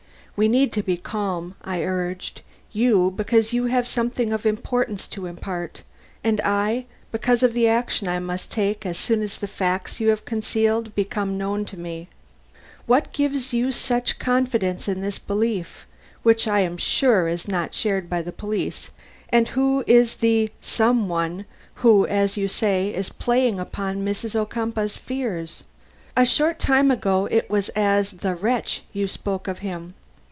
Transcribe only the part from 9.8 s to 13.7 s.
you have concealed become known to me. What gives